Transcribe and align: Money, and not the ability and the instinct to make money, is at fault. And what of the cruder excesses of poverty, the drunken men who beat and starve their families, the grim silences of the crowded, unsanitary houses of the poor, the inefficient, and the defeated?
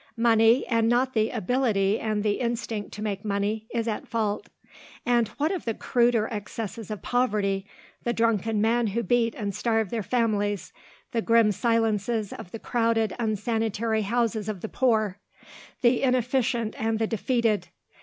Money, 0.17 0.65
and 0.65 0.89
not 0.89 1.13
the 1.13 1.29
ability 1.29 1.99
and 1.99 2.23
the 2.23 2.39
instinct 2.39 2.91
to 2.91 3.03
make 3.03 3.23
money, 3.23 3.67
is 3.71 3.87
at 3.87 4.07
fault. 4.07 4.49
And 5.05 5.27
what 5.37 5.51
of 5.51 5.63
the 5.63 5.75
cruder 5.75 6.27
excesses 6.31 6.89
of 6.89 7.03
poverty, 7.03 7.67
the 8.03 8.11
drunken 8.11 8.61
men 8.61 8.87
who 8.87 9.03
beat 9.03 9.35
and 9.35 9.53
starve 9.53 9.91
their 9.91 10.01
families, 10.01 10.73
the 11.11 11.21
grim 11.21 11.51
silences 11.51 12.33
of 12.33 12.49
the 12.49 12.57
crowded, 12.57 13.13
unsanitary 13.19 14.01
houses 14.01 14.49
of 14.49 14.61
the 14.61 14.69
poor, 14.69 15.19
the 15.81 16.01
inefficient, 16.01 16.73
and 16.79 16.97
the 16.97 17.05
defeated? 17.05 17.67